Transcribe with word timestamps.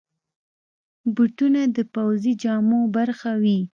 بوټونه 1.15 1.61
د 1.75 1.77
پوځي 1.93 2.33
جامو 2.41 2.79
برخه 2.95 3.31
وي. 3.43 3.59